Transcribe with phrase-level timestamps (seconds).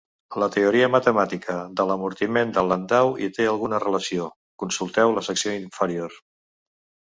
[0.43, 4.27] La teoria matemàtica de l'amortiment de Landau hi té alguna relació;
[4.65, 6.21] consulteu la secció inferior.